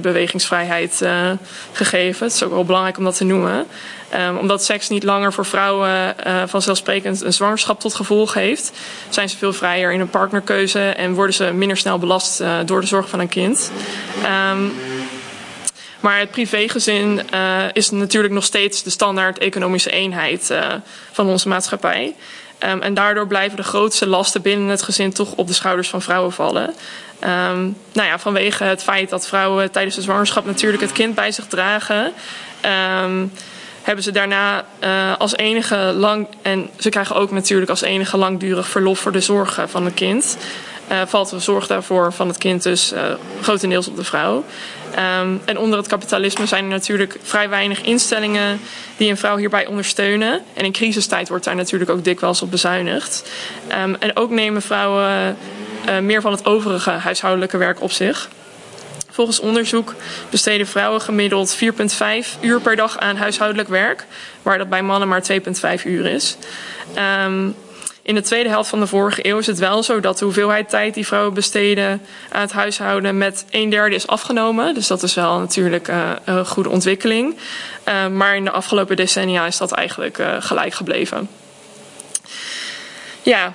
bewegingsvrijheid 0.00 1.00
uh, 1.02 1.30
gegeven. 1.72 2.26
Het 2.26 2.34
is 2.34 2.42
ook 2.42 2.52
wel 2.52 2.64
belangrijk 2.64 2.98
om 2.98 3.04
dat 3.04 3.16
te 3.16 3.24
noemen. 3.24 3.66
Um, 4.14 4.36
omdat 4.36 4.64
seks 4.64 4.88
niet 4.88 5.02
langer 5.02 5.32
voor 5.32 5.46
vrouwen 5.46 6.14
uh, 6.26 6.42
vanzelfsprekend 6.46 7.22
een 7.22 7.32
zwangerschap 7.32 7.80
tot 7.80 7.94
gevolg 7.94 8.34
heeft, 8.34 8.72
zijn 9.08 9.28
ze 9.28 9.36
veel 9.36 9.52
vrijer 9.52 9.92
in 9.92 9.98
hun 9.98 10.10
partnerkeuze 10.10 10.80
en 10.80 11.14
worden 11.14 11.34
ze 11.34 11.52
minder 11.52 11.76
snel 11.76 11.98
belast 11.98 12.40
uh, 12.40 12.56
door 12.64 12.80
de 12.80 12.86
zorg 12.86 13.08
van 13.08 13.20
een 13.20 13.28
kind. 13.28 13.70
Um, 14.50 14.72
maar 16.00 16.18
het 16.18 16.30
privégezin 16.30 17.20
is 17.72 17.90
natuurlijk 17.90 18.34
nog 18.34 18.44
steeds 18.44 18.82
de 18.82 18.90
standaard 18.90 19.38
economische 19.38 19.90
eenheid 19.90 20.54
van 21.12 21.26
onze 21.26 21.48
maatschappij. 21.48 22.14
Um, 22.64 22.82
en 22.82 22.94
daardoor 22.94 23.26
blijven 23.26 23.56
de 23.56 23.62
grootste 23.62 24.06
lasten 24.06 24.42
binnen 24.42 24.68
het 24.68 24.82
gezin 24.82 25.12
toch 25.12 25.32
op 25.32 25.46
de 25.46 25.52
schouders 25.52 25.88
van 25.88 26.02
vrouwen 26.02 26.32
vallen. 26.32 26.74
Um, 27.24 27.76
nou 27.92 28.08
ja, 28.08 28.18
vanwege 28.18 28.64
het 28.64 28.82
feit 28.82 29.10
dat 29.10 29.28
vrouwen 29.28 29.70
tijdens 29.70 29.94
de 29.94 30.02
zwangerschap 30.02 30.46
natuurlijk 30.46 30.82
het 30.82 30.92
kind 30.92 31.14
bij 31.14 31.32
zich 31.32 31.46
dragen. 31.46 32.12
Um, 33.04 33.32
hebben 33.82 34.04
ze 34.04 34.12
daarna 34.12 34.64
uh, 34.84 35.16
als 35.18 35.36
enige 35.36 35.76
lang. 35.76 36.26
En 36.42 36.70
ze 36.78 36.88
krijgen 36.88 37.16
ook 37.16 37.30
natuurlijk 37.30 37.70
als 37.70 37.82
enige 37.82 38.16
langdurig 38.16 38.68
verlof 38.68 38.98
voor 38.98 39.12
de 39.12 39.20
zorg 39.20 39.60
van 39.66 39.84
het 39.84 39.94
kind. 39.94 40.36
Uh, 40.92 41.02
valt 41.06 41.30
de 41.30 41.38
zorg 41.38 41.66
daarvoor 41.66 42.12
van 42.12 42.28
het 42.28 42.38
kind 42.38 42.62
dus 42.62 42.92
uh, 42.92 43.02
grotendeels 43.40 43.88
op 43.88 43.96
de 43.96 44.04
vrouw. 44.04 44.44
Um, 45.20 45.40
en 45.44 45.58
onder 45.58 45.78
het 45.78 45.88
kapitalisme 45.88 46.46
zijn 46.46 46.64
er 46.64 46.70
natuurlijk 46.70 47.18
vrij 47.22 47.48
weinig 47.48 47.82
instellingen 47.82 48.60
die 48.96 49.10
een 49.10 49.16
vrouw 49.16 49.36
hierbij 49.36 49.66
ondersteunen. 49.66 50.42
En 50.54 50.64
in 50.64 50.72
crisistijd 50.72 51.28
wordt 51.28 51.44
daar 51.44 51.54
natuurlijk 51.54 51.90
ook 51.90 52.04
dikwijls 52.04 52.42
op 52.42 52.50
bezuinigd. 52.50 53.30
Um, 53.82 53.94
en 53.94 54.16
ook 54.16 54.30
nemen 54.30 54.62
vrouwen 54.62 55.36
uh, 55.88 55.98
meer 55.98 56.20
van 56.20 56.32
het 56.32 56.44
overige 56.44 56.90
huishoudelijke 56.90 57.56
werk 57.56 57.80
op 57.80 57.92
zich. 57.92 58.28
Volgens 59.10 59.40
onderzoek 59.40 59.94
besteden 60.30 60.66
vrouwen 60.66 61.00
gemiddeld 61.00 61.58
4,5 61.64 62.40
uur 62.40 62.60
per 62.60 62.76
dag 62.76 62.98
aan 62.98 63.16
huishoudelijk 63.16 63.68
werk, 63.68 64.06
waar 64.42 64.58
dat 64.58 64.68
bij 64.68 64.82
mannen 64.82 65.08
maar 65.08 65.22
2,5 65.78 65.84
uur 65.84 66.06
is. 66.06 66.36
Um, 67.24 67.54
in 68.08 68.14
de 68.14 68.20
tweede 68.20 68.48
helft 68.48 68.68
van 68.68 68.80
de 68.80 68.86
vorige 68.86 69.26
eeuw 69.26 69.38
is 69.38 69.46
het 69.46 69.58
wel 69.58 69.82
zo 69.82 70.00
dat 70.00 70.18
de 70.18 70.24
hoeveelheid 70.24 70.68
tijd 70.68 70.94
die 70.94 71.06
vrouwen 71.06 71.34
besteden 71.34 72.00
aan 72.32 72.40
het 72.40 72.52
huishouden 72.52 73.18
met 73.18 73.44
een 73.50 73.70
derde 73.70 73.94
is 73.94 74.06
afgenomen. 74.06 74.74
Dus 74.74 74.86
dat 74.86 75.02
is 75.02 75.14
wel 75.14 75.38
natuurlijk 75.38 75.88
uh, 75.88 76.10
een 76.24 76.46
goede 76.46 76.68
ontwikkeling. 76.68 77.36
Uh, 77.88 78.06
maar 78.06 78.36
in 78.36 78.44
de 78.44 78.50
afgelopen 78.50 78.96
decennia 78.96 79.46
is 79.46 79.56
dat 79.56 79.72
eigenlijk 79.72 80.18
uh, 80.18 80.36
gelijk 80.38 80.74
gebleven. 80.74 81.28
Ja, 83.22 83.52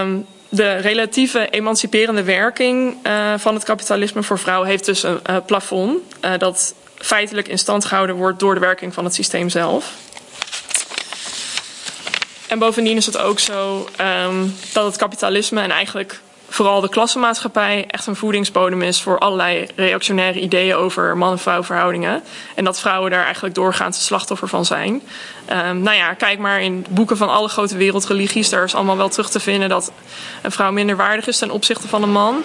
um, 0.00 0.26
de 0.48 0.76
relatieve 0.76 1.48
emanciperende 1.48 2.22
werking 2.22 2.96
van 3.36 3.54
het 3.54 3.64
kapitalisme 3.64 4.22
voor 4.22 4.38
vrouwen 4.38 4.68
heeft 4.68 4.84
dus 4.84 5.02
een 5.02 5.44
plafond 5.46 5.98
dat 6.38 6.74
feitelijk 6.98 7.48
in 7.48 7.58
stand 7.58 7.84
gehouden 7.84 8.16
wordt 8.16 8.38
door 8.38 8.54
de 8.54 8.60
werking 8.60 8.94
van 8.94 9.04
het 9.04 9.14
systeem 9.14 9.48
zelf. 9.48 9.92
En 12.54 12.60
bovendien 12.60 12.96
is 12.96 13.06
het 13.06 13.18
ook 13.18 13.38
zo 13.38 13.88
um, 14.26 14.54
dat 14.72 14.84
het 14.84 14.96
kapitalisme 14.96 15.60
en 15.60 15.70
eigenlijk 15.70 16.20
vooral 16.48 16.80
de 16.80 16.88
klassenmaatschappij 16.88 17.84
echt 17.88 18.06
een 18.06 18.16
voedingsbodem 18.16 18.82
is 18.82 19.02
voor 19.02 19.18
allerlei 19.18 19.66
reactionaire 19.76 20.40
ideeën 20.40 20.74
over 20.74 21.16
man-vrouw 21.16 21.62
verhoudingen. 21.62 22.22
En 22.54 22.64
dat 22.64 22.80
vrouwen 22.80 23.10
daar 23.10 23.24
eigenlijk 23.24 23.54
doorgaans 23.54 23.96
het 23.96 24.06
slachtoffer 24.06 24.48
van 24.48 24.64
zijn. 24.64 25.02
Um, 25.50 25.80
nou 25.80 25.96
ja, 25.96 26.12
kijk 26.12 26.38
maar 26.38 26.60
in 26.60 26.86
boeken 26.90 27.16
van 27.16 27.28
alle 27.28 27.48
grote 27.48 27.76
wereldreligies. 27.76 28.48
Daar 28.48 28.64
is 28.64 28.74
allemaal 28.74 28.96
wel 28.96 29.08
terug 29.08 29.30
te 29.30 29.40
vinden 29.40 29.68
dat 29.68 29.92
een 30.42 30.52
vrouw 30.52 30.72
minder 30.72 30.96
waardig 30.96 31.26
is 31.26 31.38
ten 31.38 31.50
opzichte 31.50 31.88
van 31.88 32.02
een 32.02 32.12
man. 32.12 32.42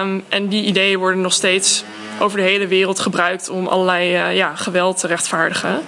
Um, 0.00 0.24
en 0.28 0.48
die 0.48 0.64
ideeën 0.64 0.98
worden 0.98 1.20
nog 1.20 1.32
steeds 1.32 1.84
over 2.18 2.38
de 2.38 2.44
hele 2.44 2.66
wereld 2.66 3.00
gebruikt 3.00 3.48
om 3.48 3.66
allerlei 3.66 4.14
uh, 4.14 4.36
ja, 4.36 4.54
geweld 4.54 4.98
te 4.98 5.06
rechtvaardigen. 5.06 5.80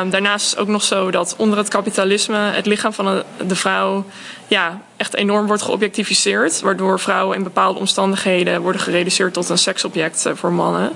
Um, 0.00 0.10
daarnaast 0.10 0.44
is 0.44 0.50
het 0.50 0.60
ook 0.60 0.68
nog 0.68 0.82
zo 0.82 1.10
dat 1.10 1.34
onder 1.36 1.58
het 1.58 1.68
kapitalisme 1.68 2.36
het 2.36 2.66
lichaam 2.66 2.92
van 2.92 3.22
de 3.46 3.56
vrouw 3.56 4.04
ja, 4.48 4.80
echt 4.96 5.14
enorm 5.14 5.46
wordt 5.46 5.62
geobjectificeerd. 5.62 6.60
Waardoor 6.60 7.00
vrouwen 7.00 7.36
in 7.36 7.42
bepaalde 7.42 7.78
omstandigheden 7.78 8.60
worden 8.60 8.80
gereduceerd 8.80 9.32
tot 9.32 9.48
een 9.48 9.58
seksobject 9.58 10.26
uh, 10.26 10.32
voor 10.34 10.52
mannen. 10.52 10.92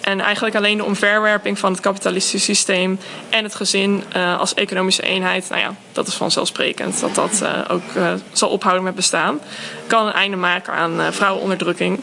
En 0.00 0.20
eigenlijk 0.20 0.56
alleen 0.56 0.76
de 0.76 0.84
omverwerping 0.84 1.58
van 1.58 1.72
het 1.72 1.80
kapitalistische 1.80 2.54
systeem 2.54 2.98
en 3.28 3.44
het 3.44 3.54
gezin 3.54 4.04
uh, 4.16 4.38
als 4.38 4.54
economische 4.54 5.02
eenheid, 5.02 5.48
nou 5.48 5.60
ja, 5.60 5.74
dat 5.92 6.06
is 6.06 6.14
vanzelfsprekend 6.14 7.00
dat 7.00 7.14
dat 7.14 7.44
ook 7.68 7.82
zal 8.32 8.48
ophouden 8.48 8.84
met 8.84 8.94
bestaan. 8.94 9.40
Kan 9.86 10.06
een 10.06 10.12
einde 10.12 10.36
maken 10.36 10.72
aan 10.72 11.12
vrouwenonderdrukking 11.12 12.00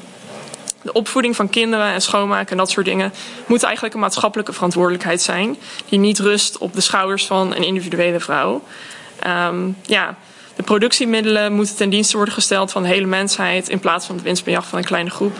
de 0.85 0.93
opvoeding 0.93 1.35
van 1.35 1.49
kinderen 1.49 1.85
en 1.85 2.01
schoonmaken 2.01 2.51
en 2.51 2.57
dat 2.57 2.69
soort 2.69 2.85
dingen 2.85 3.13
moet 3.45 3.63
eigenlijk 3.63 3.93
een 3.93 3.99
maatschappelijke 3.99 4.53
verantwoordelijkheid 4.53 5.21
zijn. 5.21 5.57
Die 5.89 5.99
niet 5.99 6.19
rust 6.19 6.57
op 6.57 6.73
de 6.73 6.81
schouders 6.81 7.25
van 7.25 7.55
een 7.55 7.63
individuele 7.63 8.19
vrouw. 8.19 8.63
Um, 9.27 9.77
ja, 9.81 10.15
de 10.55 10.63
productiemiddelen 10.63 11.53
moeten 11.53 11.75
ten 11.75 11.89
dienste 11.89 12.15
worden 12.15 12.33
gesteld 12.33 12.71
van 12.71 12.83
de 12.83 12.89
hele 12.89 13.05
mensheid 13.05 13.69
in 13.69 13.79
plaats 13.79 14.05
van 14.05 14.15
het 14.15 14.23
winstbejag 14.23 14.67
van 14.67 14.77
een 14.77 14.85
kleine 14.85 15.09
groep. 15.09 15.37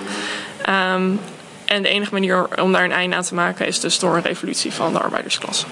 Um, 0.70 1.20
en 1.66 1.84
de 1.84 1.90
enige 1.90 2.14
manier 2.14 2.62
om 2.62 2.72
daar 2.72 2.84
een 2.84 2.92
einde 2.92 3.16
aan 3.16 3.24
te 3.24 3.34
maken 3.34 3.68
is 3.68 3.80
dus 3.80 4.00
door 4.00 4.16
een 4.16 4.22
revolutie 4.22 4.74
van 4.74 4.94
de 4.94 5.00
arbeidersklasse. 5.00 5.66